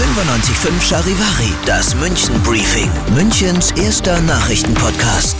95.5 0.00 0.80
Charivari, 0.80 1.52
das 1.66 1.94
München 1.94 2.42
Briefing, 2.42 2.90
Münchens 3.14 3.70
erster 3.72 4.18
Nachrichtenpodcast. 4.22 5.36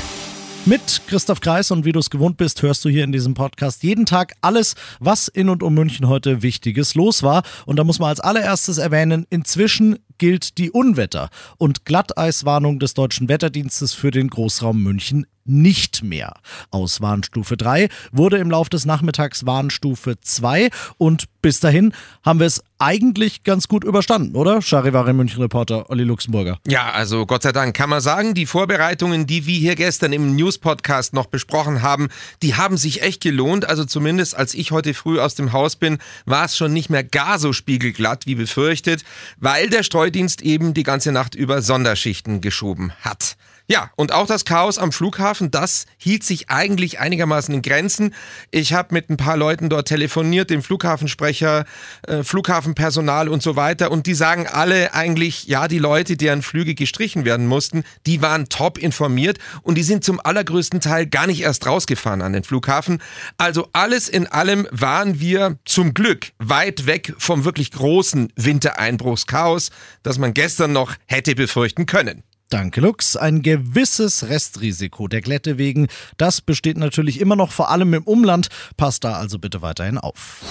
Mit 0.67 1.01
Christoph 1.07 1.41
Kreis 1.41 1.71
und 1.71 1.87
wie 1.87 1.93
du 1.93 1.99
es 1.99 2.11
gewohnt 2.11 2.37
bist, 2.37 2.61
hörst 2.61 2.85
du 2.85 2.91
hier 2.91 3.05
in 3.05 3.11
diesem 3.11 3.33
Podcast 3.33 3.83
jeden 3.83 4.05
Tag 4.05 4.35
alles, 4.43 4.75
was 4.99 5.29
in 5.29 5.49
und 5.49 5.63
um 5.63 5.73
München 5.73 6.09
heute 6.09 6.43
Wichtiges 6.43 6.95
los 6.95 7.23
war. 7.23 7.43
Und 7.65 7.79
da 7.79 7.85
muss 7.85 8.01
man 8.01 8.11
als 8.11 8.21
allererstes 8.21 8.77
erwähnen, 8.77 9.27
inzwischen 9.31 9.99
gilt 10.19 10.59
die 10.59 10.71
Unwetter- 10.71 11.31
und 11.57 11.87
Glatteiswarnung 11.87 12.79
des 12.81 12.93
Deutschen 12.93 13.31
Wetterdienstes 13.31 13.95
für 13.95 14.11
den 14.11 14.29
Großraum 14.29 14.83
München 14.83 15.27
nicht 15.45 16.03
mehr. 16.03 16.35
Aus 16.71 17.01
Warnstufe 17.01 17.57
3 17.57 17.89
wurde 18.13 18.39
im 18.39 18.51
Laufe 18.51 18.71
des 18.71 18.87
Nachmittags 18.87 19.47
Warnstufe 19.47 20.21
2 20.21 20.71
und 20.99 21.25
bis 21.43 21.61
dahin 21.61 21.95
haben 22.23 22.39
wir 22.39 22.47
es 22.47 22.63
eigentlich 22.79 23.45
ganz 23.45 23.69
gut 23.69 23.85
überstanden, 23.85 24.37
oder? 24.37 24.63
Charivari 24.63 25.13
München 25.13 25.41
Reporter 25.41 25.91
Olli 25.91 26.05
Luxemburger. 26.05 26.59
Ja, 26.67 26.91
also 26.91 27.27
Gott 27.27 27.43
sei 27.43 27.53
Dank 27.53 27.77
kann 27.77 27.91
man 27.91 28.01
sagen, 28.01 28.35
die 28.35 28.47
Vorbereitungen, 28.47 29.27
die 29.27 29.47
wir 29.47 29.59
hier 29.59 29.75
gestern 29.75 30.13
im 30.13 30.35
News 30.37 30.59
Podcast 30.59 31.13
noch 31.15 31.27
besprochen 31.27 31.83
haben, 31.83 32.09
die 32.43 32.55
haben 32.57 32.77
sich 32.77 33.03
echt 33.03 33.23
gelohnt. 33.23 33.69
Also 33.69 33.85
zumindest 33.85 34.37
als 34.37 34.55
ich 34.55 34.71
heute 34.71 34.95
früh 34.95 35.21
aus 35.21 35.35
dem 35.35 35.53
Haus 35.53 35.77
bin, 35.77 35.99
war 36.27 36.45
es 36.45 36.57
schon 36.57 36.73
nicht 36.73 36.91
mehr 36.91 37.05
gar 37.05 37.39
so 37.39 37.53
spiegelglatt 37.53 38.27
wie 38.27 38.35
befürchtet, 38.35 39.05
weil 39.39 39.69
der 39.71 39.83
Streudienst 39.83 40.43
eben 40.43 40.75
die 40.75 40.83
ganze 40.83 41.13
Nacht 41.13 41.35
über 41.35 41.63
Sonderschichten 41.63 42.41
geschoben 42.41 42.93
hat. 43.01 43.37
Ja, 43.71 43.93
und 43.95 44.11
auch 44.11 44.27
das 44.27 44.45
Chaos 44.45 44.79
am 44.79 44.91
Flughafen, 44.91 45.53
das 45.53 45.87
hielt 45.97 46.25
sich 46.25 46.51
eigentlich 46.51 46.99
einigermaßen 46.99 47.55
in 47.55 47.63
Grenzen. 47.63 48.17
Ich 48.51 48.73
habe 48.73 48.93
mit 48.93 49.09
ein 49.11 49.17
paar 49.17 49.37
Leuten 49.37 49.69
dort 49.69 49.87
telefoniert, 49.87 50.51
dem 50.51 50.61
Flughafensprecher, 50.61 51.65
äh, 52.09 52.25
Flughafenpersonal 52.25 53.29
und 53.29 53.45
so 53.45 53.55
weiter. 53.55 53.93
Und 53.93 54.09
die 54.09 54.15
sagen 54.15 54.49
alle 54.49 54.93
eigentlich, 54.93 55.45
ja, 55.45 55.69
die 55.69 55.79
Leute, 55.79 56.17
deren 56.17 56.43
Flüge 56.43 56.75
gestrichen 56.75 57.25
werden 57.25 57.47
mussten, 57.47 57.85
die 58.09 58.21
waren 58.21 58.49
top 58.49 58.77
informiert 58.77 59.39
und 59.63 59.77
die 59.77 59.85
sind 59.85 60.03
zum 60.03 60.19
allergrößten 60.19 60.81
Teil 60.81 61.07
gar 61.07 61.29
nicht 61.29 61.43
erst 61.43 61.65
rausgefahren 61.65 62.23
an 62.23 62.33
den 62.33 62.43
Flughafen. 62.43 63.01
Also 63.39 63.69
alles 63.73 64.09
in 64.09 64.27
allem 64.27 64.67
waren 64.73 65.21
wir 65.21 65.59
zum 65.65 65.95
Glück 65.95 66.33
weit 66.39 66.87
weg 66.87 67.15
vom 67.19 67.45
wirklich 67.45 67.71
großen 67.71 68.33
Wintereinbruchschaos, 68.35 69.71
das 70.03 70.19
man 70.19 70.35
gestern 70.35 70.73
noch 70.73 70.97
hätte 71.07 71.37
befürchten 71.37 71.87
können. 71.87 72.25
Danke, 72.51 72.81
Lux. 72.81 73.17
Ein 73.17 73.43
gewisses 73.43 74.29
Restrisiko 74.29 75.07
der 75.07 75.21
Glätte 75.21 75.57
wegen, 75.57 75.87
das 76.17 76.41
besteht 76.41 76.77
natürlich 76.77 77.21
immer 77.21 77.37
noch, 77.37 77.53
vor 77.53 77.71
allem 77.71 77.95
im 77.95 78.03
Umland. 78.03 78.49
Passt 78.77 79.05
da 79.05 79.15
also 79.15 79.39
bitte 79.39 79.63
weiterhin 79.63 79.99
auf. 79.99 80.43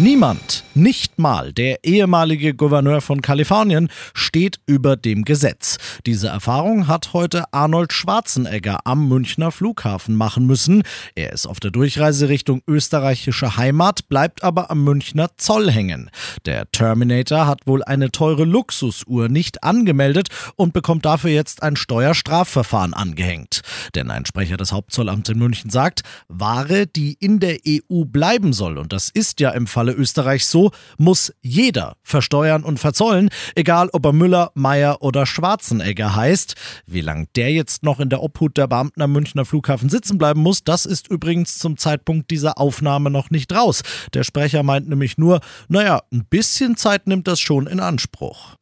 Niemand, 0.00 0.64
nicht 0.74 1.20
mal 1.20 1.52
der 1.52 1.84
ehemalige 1.84 2.52
Gouverneur 2.52 3.00
von 3.00 3.22
Kalifornien, 3.22 3.88
steht 4.12 4.58
über 4.66 4.96
dem 4.96 5.24
Gesetz. 5.24 5.78
Diese 6.04 6.26
Erfahrung 6.26 6.88
hat 6.88 7.12
heute 7.12 7.44
Arnold 7.52 7.92
Schwarzenegger 7.92 8.80
am 8.86 9.08
Münchner 9.08 9.52
Flughafen 9.52 10.16
machen 10.16 10.46
müssen. 10.46 10.82
Er 11.14 11.32
ist 11.32 11.46
auf 11.46 11.60
der 11.60 11.70
Durchreise 11.70 12.28
Richtung 12.28 12.60
österreichische 12.66 13.56
Heimat, 13.56 14.08
bleibt 14.08 14.42
aber 14.42 14.68
am 14.68 14.82
Münchner 14.82 15.28
Zoll 15.36 15.70
hängen. 15.70 16.10
Der 16.44 16.68
Terminator 16.72 17.46
hat 17.46 17.64
wohl 17.68 17.84
eine 17.84 18.10
teure 18.10 18.44
Luxusuhr 18.44 19.28
nicht 19.28 19.62
angemeldet 19.62 20.26
und 20.56 20.72
bekommt 20.72 21.04
dafür 21.04 21.30
jetzt 21.30 21.62
ein 21.62 21.76
Steuerstrafverfahren 21.76 22.94
angehängt. 22.94 23.60
Denn 23.94 24.10
ein 24.10 24.26
Sprecher 24.26 24.56
des 24.56 24.72
Hauptzollamts 24.72 25.28
in 25.28 25.38
München 25.38 25.70
sagt, 25.70 26.02
Ware, 26.26 26.88
die 26.88 27.16
in 27.20 27.38
der 27.38 27.58
EU 27.64 28.04
bleiben 28.06 28.52
soll, 28.52 28.76
und 28.76 28.92
das 28.92 29.08
ist 29.08 29.38
ja 29.38 29.50
im 29.50 29.68
Fall 29.68 29.83
Falle 29.84 29.96
Österreich 29.96 30.46
so, 30.46 30.70
muss 30.96 31.30
jeder 31.42 31.96
versteuern 32.02 32.64
und 32.64 32.80
verzollen, 32.80 33.28
egal 33.54 33.90
ob 33.92 34.06
er 34.06 34.14
Müller, 34.14 34.50
Meier 34.54 35.02
oder 35.02 35.26
Schwarzenegger 35.26 36.16
heißt. 36.16 36.54
Wie 36.86 37.02
lange 37.02 37.26
der 37.36 37.52
jetzt 37.52 37.82
noch 37.82 38.00
in 38.00 38.08
der 38.08 38.22
Obhut 38.22 38.56
der 38.56 38.66
Beamten 38.66 39.02
am 39.02 39.12
Münchner 39.12 39.44
Flughafen 39.44 39.90
sitzen 39.90 40.16
bleiben 40.16 40.40
muss, 40.40 40.64
das 40.64 40.86
ist 40.86 41.10
übrigens 41.10 41.58
zum 41.58 41.76
Zeitpunkt 41.76 42.30
dieser 42.30 42.56
Aufnahme 42.56 43.10
noch 43.10 43.28
nicht 43.28 43.54
raus. 43.54 43.82
Der 44.14 44.24
Sprecher 44.24 44.62
meint 44.62 44.88
nämlich 44.88 45.18
nur, 45.18 45.40
naja, 45.68 46.00
ein 46.10 46.24
bisschen 46.24 46.78
Zeit 46.78 47.06
nimmt 47.06 47.28
das 47.28 47.40
schon 47.40 47.66
in 47.66 47.78
Anspruch. 47.78 48.56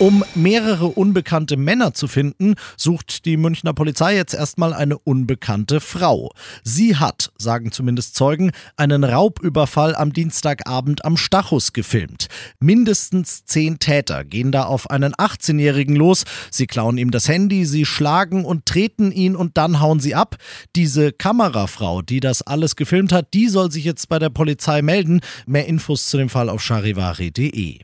Um 0.00 0.24
mehrere 0.36 0.86
unbekannte 0.86 1.56
Männer 1.56 1.92
zu 1.92 2.06
finden, 2.06 2.54
sucht 2.76 3.24
die 3.24 3.36
Münchner 3.36 3.74
Polizei 3.74 4.14
jetzt 4.14 4.32
erstmal 4.32 4.72
eine 4.72 4.96
unbekannte 4.96 5.80
Frau. 5.80 6.30
Sie 6.62 6.94
hat, 6.94 7.32
sagen 7.36 7.72
zumindest 7.72 8.14
Zeugen, 8.14 8.52
einen 8.76 9.02
Raubüberfall 9.02 9.96
am 9.96 10.12
Dienstagabend 10.12 11.04
am 11.04 11.16
Stachus 11.16 11.72
gefilmt. 11.72 12.28
Mindestens 12.60 13.44
zehn 13.44 13.80
Täter 13.80 14.24
gehen 14.24 14.52
da 14.52 14.66
auf 14.66 14.88
einen 14.88 15.14
18-Jährigen 15.14 15.96
los. 15.96 16.22
Sie 16.52 16.68
klauen 16.68 16.96
ihm 16.96 17.10
das 17.10 17.26
Handy, 17.28 17.64
sie 17.64 17.84
schlagen 17.84 18.44
und 18.44 18.66
treten 18.66 19.10
ihn 19.10 19.34
und 19.34 19.56
dann 19.56 19.80
hauen 19.80 19.98
sie 19.98 20.14
ab. 20.14 20.36
Diese 20.76 21.10
Kamerafrau, 21.10 22.02
die 22.02 22.20
das 22.20 22.42
alles 22.42 22.76
gefilmt 22.76 23.10
hat, 23.10 23.34
die 23.34 23.48
soll 23.48 23.72
sich 23.72 23.82
jetzt 23.82 24.08
bei 24.08 24.20
der 24.20 24.30
Polizei 24.30 24.80
melden. 24.80 25.22
Mehr 25.46 25.66
Infos 25.66 26.06
zu 26.06 26.18
dem 26.18 26.28
Fall 26.28 26.50
auf 26.50 26.62
charivari.de. 26.62 27.80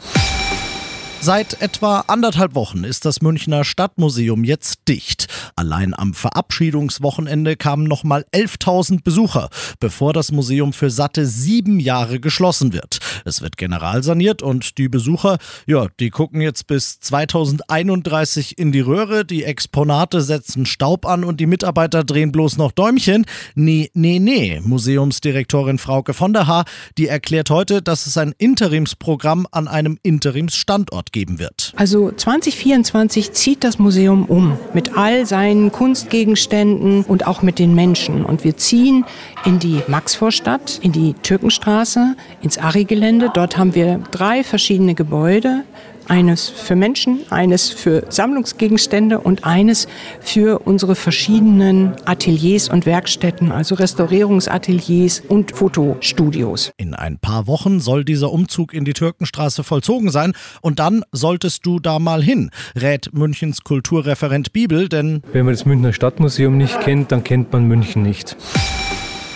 Seit 1.24 1.62
etwa 1.62 2.00
anderthalb 2.00 2.54
Wochen 2.54 2.84
ist 2.84 3.06
das 3.06 3.22
Münchner 3.22 3.64
Stadtmuseum 3.64 4.44
jetzt 4.44 4.80
dicht. 4.88 5.26
Allein 5.56 5.94
am 5.96 6.14
Verabschiedungswochenende 6.14 7.54
kamen 7.54 7.84
nochmal 7.84 8.24
11.000 8.34 9.04
Besucher, 9.04 9.50
bevor 9.78 10.12
das 10.12 10.32
Museum 10.32 10.72
für 10.72 10.90
satte 10.90 11.26
sieben 11.26 11.78
Jahre 11.78 12.18
geschlossen 12.18 12.72
wird. 12.72 12.98
Es 13.24 13.40
wird 13.40 13.56
generalsaniert 13.56 14.42
und 14.42 14.78
die 14.78 14.88
Besucher, 14.88 15.38
ja, 15.66 15.86
die 16.00 16.10
gucken 16.10 16.40
jetzt 16.40 16.66
bis 16.66 16.98
2031 16.98 18.58
in 18.58 18.72
die 18.72 18.80
Röhre, 18.80 19.24
die 19.24 19.44
Exponate 19.44 20.22
setzen 20.22 20.66
Staub 20.66 21.06
an 21.06 21.22
und 21.22 21.38
die 21.38 21.46
Mitarbeiter 21.46 22.02
drehen 22.02 22.32
bloß 22.32 22.58
noch 22.58 22.72
Däumchen. 22.72 23.24
Nee, 23.54 23.90
nee, 23.94 24.18
nee. 24.18 24.60
Museumsdirektorin 24.64 25.78
Frauke 25.78 26.14
von 26.14 26.32
der 26.32 26.48
Haar, 26.48 26.64
die 26.98 27.06
erklärt 27.06 27.50
heute, 27.50 27.80
dass 27.80 28.06
es 28.06 28.18
ein 28.18 28.34
Interimsprogramm 28.38 29.46
an 29.52 29.68
einem 29.68 29.98
Interimsstandort 30.02 31.12
geben 31.12 31.38
wird. 31.38 31.72
Also 31.76 32.10
2024 32.10 33.32
zieht 33.32 33.62
das 33.62 33.78
Museum 33.78 34.24
um 34.24 34.58
mit 34.72 34.96
all 34.96 35.26
seinen 35.26 35.43
Kunstgegenständen 35.72 37.04
und 37.04 37.26
auch 37.26 37.42
mit 37.42 37.58
den 37.58 37.74
Menschen. 37.74 38.24
Und 38.24 38.44
wir 38.44 38.56
ziehen 38.56 39.04
in 39.44 39.58
die 39.58 39.82
Maxvorstadt, 39.88 40.78
in 40.82 40.92
die 40.92 41.14
Türkenstraße, 41.22 42.16
ins 42.42 42.58
Ari-Gelände. 42.58 43.30
Dort 43.32 43.56
haben 43.56 43.74
wir 43.74 44.00
drei 44.10 44.42
verschiedene 44.42 44.94
Gebäude 44.94 45.64
eines 46.08 46.48
für 46.48 46.76
Menschen, 46.76 47.20
eines 47.30 47.70
für 47.70 48.04
Sammlungsgegenstände 48.08 49.20
und 49.20 49.44
eines 49.44 49.88
für 50.20 50.60
unsere 50.60 50.94
verschiedenen 50.94 51.94
Ateliers 52.04 52.68
und 52.68 52.86
Werkstätten, 52.86 53.52
also 53.52 53.74
Restaurierungsateliers 53.74 55.22
und 55.28 55.52
Fotostudios. 55.56 56.72
In 56.76 56.94
ein 56.94 57.18
paar 57.18 57.46
Wochen 57.46 57.80
soll 57.80 58.04
dieser 58.04 58.32
Umzug 58.32 58.74
in 58.74 58.84
die 58.84 58.92
Türkenstraße 58.92 59.64
vollzogen 59.64 60.10
sein 60.10 60.32
und 60.60 60.78
dann 60.78 61.04
solltest 61.12 61.66
du 61.66 61.80
da 61.80 61.98
mal 61.98 62.22
hin, 62.22 62.50
rät 62.76 63.10
Münchens 63.12 63.62
Kulturreferent 63.62 64.52
Bibel, 64.52 64.88
denn 64.88 65.22
wenn 65.32 65.44
man 65.44 65.54
das 65.54 65.64
Münchner 65.64 65.92
Stadtmuseum 65.92 66.56
nicht 66.56 66.80
kennt, 66.80 67.12
dann 67.12 67.24
kennt 67.24 67.52
man 67.52 67.64
München 67.64 68.02
nicht. 68.02 68.36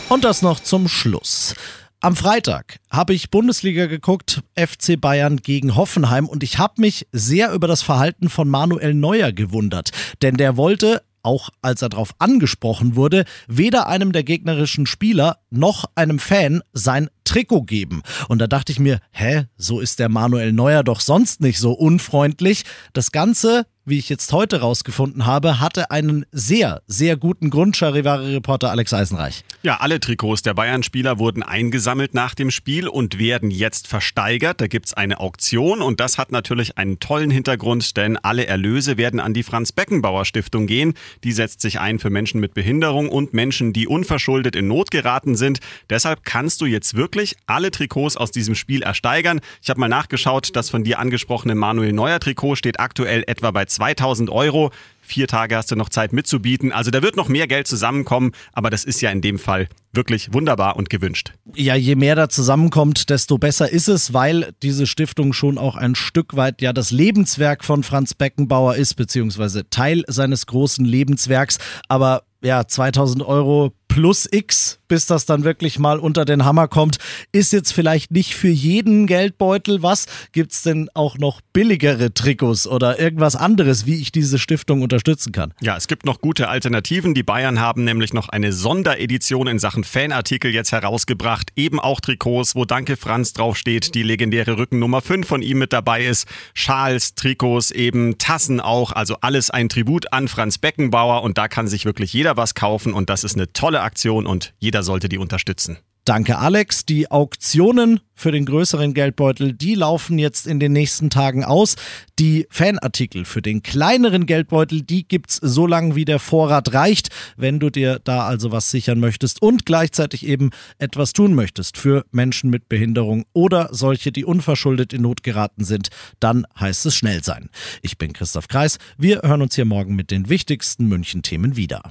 Und 0.08 0.24
das 0.24 0.40
noch 0.42 0.60
zum 0.60 0.88
Schluss. 0.88 1.54
Am 2.00 2.14
Freitag 2.14 2.78
habe 2.90 3.12
ich 3.12 3.28
Bundesliga 3.28 3.86
geguckt, 3.86 4.44
FC 4.54 5.00
Bayern 5.00 5.38
gegen 5.38 5.74
Hoffenheim 5.74 6.28
und 6.28 6.44
ich 6.44 6.56
habe 6.56 6.80
mich 6.80 7.08
sehr 7.10 7.52
über 7.52 7.66
das 7.66 7.82
Verhalten 7.82 8.28
von 8.28 8.48
Manuel 8.48 8.94
Neuer 8.94 9.32
gewundert, 9.32 9.90
denn 10.22 10.36
der 10.36 10.56
wollte 10.56 11.02
auch 11.24 11.50
als 11.60 11.82
er 11.82 11.88
darauf 11.88 12.14
angesprochen 12.20 12.94
wurde, 12.94 13.24
weder 13.48 13.88
einem 13.88 14.12
der 14.12 14.22
gegnerischen 14.22 14.86
Spieler 14.86 15.38
noch 15.50 15.84
einem 15.94 16.18
Fan 16.18 16.62
sein 16.72 17.08
Trikot 17.24 17.62
geben. 17.62 18.02
Und 18.28 18.38
da 18.38 18.46
dachte 18.46 18.72
ich 18.72 18.78
mir, 18.78 19.00
hä, 19.12 19.44
so 19.56 19.80
ist 19.80 19.98
der 19.98 20.08
Manuel 20.08 20.52
Neuer 20.52 20.82
doch 20.82 21.00
sonst 21.00 21.40
nicht 21.40 21.58
so 21.58 21.72
unfreundlich. 21.72 22.64
Das 22.92 23.12
Ganze 23.12 23.66
wie 23.88 23.98
ich 23.98 24.08
jetzt 24.08 24.32
heute 24.32 24.60
rausgefunden 24.60 25.26
habe, 25.26 25.60
hatte 25.60 25.90
einen 25.90 26.26
sehr, 26.30 26.82
sehr 26.86 27.16
guten 27.16 27.50
Grund, 27.50 27.76
Charivari-Reporter 27.76 28.70
Alex 28.70 28.92
Eisenreich. 28.92 29.44
Ja, 29.62 29.78
alle 29.78 29.98
Trikots 29.98 30.42
der 30.42 30.54
Bayern-Spieler 30.54 31.18
wurden 31.18 31.42
eingesammelt 31.42 32.14
nach 32.14 32.34
dem 32.34 32.50
Spiel 32.50 32.88
und 32.88 33.18
werden 33.18 33.50
jetzt 33.50 33.88
versteigert. 33.88 34.60
Da 34.60 34.66
gibt 34.66 34.86
es 34.86 34.94
eine 34.94 35.20
Auktion 35.20 35.80
und 35.80 36.00
das 36.00 36.18
hat 36.18 36.32
natürlich 36.32 36.76
einen 36.76 37.00
tollen 37.00 37.30
Hintergrund, 37.30 37.96
denn 37.96 38.16
alle 38.18 38.46
Erlöse 38.46 38.98
werden 38.98 39.20
an 39.20 39.34
die 39.34 39.42
Franz-Beckenbauer-Stiftung 39.42 40.66
gehen. 40.66 40.94
Die 41.24 41.32
setzt 41.32 41.60
sich 41.60 41.80
ein 41.80 41.98
für 41.98 42.10
Menschen 42.10 42.40
mit 42.40 42.54
Behinderung 42.54 43.08
und 43.08 43.32
Menschen, 43.32 43.72
die 43.72 43.86
unverschuldet 43.86 44.54
in 44.54 44.68
Not 44.68 44.90
geraten 44.90 45.34
sind. 45.38 45.60
Deshalb 45.88 46.24
kannst 46.24 46.60
du 46.60 46.66
jetzt 46.66 46.94
wirklich 46.94 47.36
alle 47.46 47.70
Trikots 47.70 48.18
aus 48.18 48.30
diesem 48.30 48.54
Spiel 48.54 48.82
ersteigern. 48.82 49.40
Ich 49.62 49.70
habe 49.70 49.80
mal 49.80 49.88
nachgeschaut, 49.88 50.54
das 50.54 50.68
von 50.68 50.84
dir 50.84 50.98
angesprochene 50.98 51.54
Manuel 51.54 51.94
Neuer 51.94 52.20
Trikot 52.20 52.56
steht 52.56 52.80
aktuell 52.80 53.24
etwa 53.26 53.50
bei 53.50 53.64
2000 53.64 54.28
Euro. 54.28 54.70
Vier 55.08 55.26
Tage 55.26 55.56
hast 55.56 55.70
du 55.70 55.76
noch 55.76 55.88
Zeit 55.88 56.12
mitzubieten. 56.12 56.70
Also 56.70 56.90
da 56.90 57.00
wird 57.00 57.16
noch 57.16 57.28
mehr 57.28 57.46
Geld 57.46 57.66
zusammenkommen, 57.66 58.32
aber 58.52 58.68
das 58.68 58.84
ist 58.84 59.00
ja 59.00 59.10
in 59.10 59.22
dem 59.22 59.38
Fall 59.38 59.70
wirklich 59.90 60.34
wunderbar 60.34 60.76
und 60.76 60.90
gewünscht. 60.90 61.32
Ja, 61.54 61.74
je 61.74 61.94
mehr 61.94 62.14
da 62.14 62.28
zusammenkommt, 62.28 63.08
desto 63.08 63.38
besser 63.38 63.72
ist 63.72 63.88
es, 63.88 64.12
weil 64.12 64.52
diese 64.62 64.86
Stiftung 64.86 65.32
schon 65.32 65.56
auch 65.56 65.76
ein 65.76 65.94
Stück 65.94 66.36
weit 66.36 66.60
ja 66.60 66.74
das 66.74 66.90
Lebenswerk 66.90 67.64
von 67.64 67.84
Franz 67.84 68.12
Beckenbauer 68.12 68.76
ist, 68.76 68.96
beziehungsweise 68.96 69.70
Teil 69.70 70.04
seines 70.08 70.46
großen 70.46 70.84
Lebenswerks. 70.84 71.56
Aber 71.88 72.24
ja, 72.42 72.66
2000 72.66 73.22
Euro 73.22 73.72
plus 73.88 74.28
X, 74.30 74.78
bis 74.86 75.06
das 75.06 75.26
dann 75.26 75.44
wirklich 75.44 75.78
mal 75.78 75.98
unter 75.98 76.24
den 76.24 76.44
Hammer 76.44 76.68
kommt, 76.68 76.98
ist 77.32 77.52
jetzt 77.52 77.72
vielleicht 77.72 78.10
nicht 78.10 78.34
für 78.34 78.48
jeden 78.48 79.06
Geldbeutel 79.06 79.82
was. 79.82 80.06
Gibt 80.32 80.52
es 80.52 80.62
denn 80.62 80.88
auch 80.94 81.18
noch 81.18 81.40
billigere 81.52 82.14
Trikots 82.14 82.66
oder 82.66 83.00
irgendwas 83.00 83.34
anderes, 83.34 83.86
wie 83.86 84.00
ich 84.00 84.12
diese 84.12 84.38
Stiftung 84.38 84.82
unterstützen 84.82 85.32
kann? 85.32 85.52
Ja, 85.60 85.76
es 85.76 85.88
gibt 85.88 86.04
noch 86.04 86.20
gute 86.20 86.48
Alternativen. 86.48 87.14
Die 87.14 87.22
Bayern 87.22 87.60
haben 87.60 87.84
nämlich 87.84 88.12
noch 88.12 88.28
eine 88.28 88.52
Sonderedition 88.52 89.46
in 89.46 89.58
Sachen 89.58 89.84
Fanartikel 89.84 90.52
jetzt 90.52 90.72
herausgebracht. 90.72 91.50
Eben 91.56 91.80
auch 91.80 92.00
Trikots, 92.00 92.54
wo 92.54 92.64
Danke 92.64 92.96
Franz 92.96 93.32
draufsteht, 93.32 93.94
die 93.94 94.02
legendäre 94.02 94.58
Rückennummer 94.58 95.00
5 95.00 95.26
von 95.26 95.42
ihm 95.42 95.58
mit 95.58 95.72
dabei 95.72 96.04
ist. 96.04 96.28
Schals, 96.54 97.14
Trikots, 97.14 97.70
eben 97.70 98.18
Tassen 98.18 98.60
auch. 98.60 98.92
Also 98.92 99.16
alles 99.20 99.50
ein 99.50 99.68
Tribut 99.68 100.12
an 100.12 100.28
Franz 100.28 100.58
Beckenbauer 100.58 101.22
und 101.22 101.38
da 101.38 101.48
kann 101.48 101.68
sich 101.68 101.84
wirklich 101.84 102.12
jeder 102.12 102.36
was 102.36 102.54
kaufen 102.54 102.92
und 102.92 103.10
das 103.10 103.24
ist 103.24 103.34
eine 103.34 103.52
tolle 103.52 103.77
tolle 103.78 103.82
Aktion 103.82 104.26
und 104.26 104.54
jeder 104.58 104.82
sollte 104.82 105.08
die 105.08 105.18
unterstützen. 105.18 105.78
Danke, 106.04 106.38
Alex. 106.38 106.86
Die 106.86 107.10
Auktionen 107.10 108.00
für 108.14 108.32
den 108.32 108.46
größeren 108.46 108.94
Geldbeutel, 108.94 109.52
die 109.52 109.74
laufen 109.74 110.18
jetzt 110.18 110.46
in 110.46 110.58
den 110.58 110.72
nächsten 110.72 111.10
Tagen 111.10 111.44
aus. 111.44 111.76
Die 112.18 112.46
Fanartikel 112.48 113.26
für 113.26 113.42
den 113.42 113.62
kleineren 113.62 114.24
Geldbeutel, 114.24 114.80
die 114.80 115.06
gibt's 115.06 115.36
so 115.36 115.66
lange, 115.66 115.96
wie 115.96 116.06
der 116.06 116.18
Vorrat 116.18 116.72
reicht. 116.72 117.10
Wenn 117.36 117.60
du 117.60 117.68
dir 117.68 118.00
da 118.02 118.26
also 118.26 118.50
was 118.52 118.70
sichern 118.70 119.00
möchtest 119.00 119.42
und 119.42 119.66
gleichzeitig 119.66 120.26
eben 120.26 120.48
etwas 120.78 121.12
tun 121.12 121.34
möchtest 121.34 121.76
für 121.76 122.06
Menschen 122.10 122.48
mit 122.48 122.70
Behinderung 122.70 123.26
oder 123.34 123.68
solche, 123.72 124.10
die 124.10 124.24
unverschuldet 124.24 124.94
in 124.94 125.02
Not 125.02 125.22
geraten 125.22 125.64
sind, 125.64 125.90
dann 126.20 126.46
heißt 126.58 126.86
es 126.86 126.96
schnell 126.96 127.22
sein. 127.22 127.50
Ich 127.82 127.98
bin 127.98 128.14
Christoph 128.14 128.48
Kreis. 128.48 128.78
Wir 128.96 129.20
hören 129.24 129.42
uns 129.42 129.56
hier 129.56 129.66
morgen 129.66 129.94
mit 129.94 130.10
den 130.10 130.30
wichtigsten 130.30 130.86
München-Themen 130.86 131.54
wieder. 131.56 131.82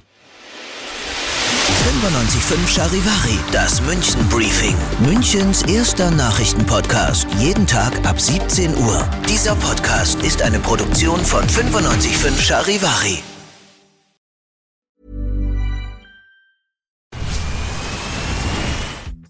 95.5 1.68 2.66
Charivari, 2.66 3.38
das 3.52 3.80
München 3.82 4.26
Briefing. 4.28 4.76
Münchens 5.00 5.62
erster 5.62 6.10
Nachrichtenpodcast. 6.10 7.26
Jeden 7.38 7.66
Tag 7.66 7.92
ab 8.06 8.20
17 8.20 8.76
Uhr. 8.76 9.08
Dieser 9.28 9.54
Podcast 9.56 10.22
ist 10.22 10.42
eine 10.42 10.58
Produktion 10.58 11.24
von 11.24 11.44
95.5 11.44 12.40
Charivari. 12.40 13.22